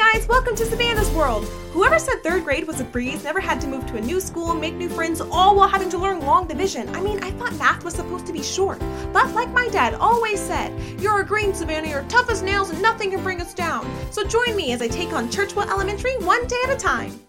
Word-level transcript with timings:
guys, 0.00 0.26
welcome 0.28 0.56
to 0.56 0.64
Savannah's 0.64 1.10
World. 1.10 1.44
Whoever 1.74 1.98
said 1.98 2.22
third 2.22 2.44
grade 2.44 2.66
was 2.66 2.80
a 2.80 2.84
breeze 2.84 3.22
never 3.22 3.38
had 3.38 3.60
to 3.60 3.66
move 3.66 3.86
to 3.88 3.98
a 3.98 4.00
new 4.00 4.18
school, 4.18 4.54
make 4.54 4.74
new 4.74 4.88
friends, 4.88 5.20
all 5.20 5.54
while 5.54 5.68
having 5.68 5.90
to 5.90 5.98
learn 5.98 6.24
long 6.24 6.46
division. 6.46 6.88
I 6.96 7.02
mean, 7.02 7.22
I 7.22 7.32
thought 7.32 7.54
math 7.56 7.84
was 7.84 7.92
supposed 7.92 8.26
to 8.28 8.32
be 8.32 8.42
short. 8.42 8.78
But 9.12 9.34
like 9.34 9.50
my 9.50 9.68
dad 9.68 9.92
always 9.92 10.40
said, 10.40 10.72
you're 10.98 11.20
a 11.20 11.26
green 11.26 11.52
Savannah, 11.52 11.88
you're 11.88 12.04
tough 12.04 12.30
as 12.30 12.40
nails, 12.40 12.70
and 12.70 12.80
nothing 12.80 13.10
can 13.10 13.22
bring 13.22 13.42
us 13.42 13.52
down. 13.52 13.86
So 14.10 14.26
join 14.26 14.56
me 14.56 14.72
as 14.72 14.80
I 14.80 14.88
take 14.88 15.12
on 15.12 15.28
Churchwell 15.28 15.68
Elementary 15.68 16.16
one 16.20 16.46
day 16.46 16.56
at 16.64 16.72
a 16.72 16.78
time. 16.78 17.20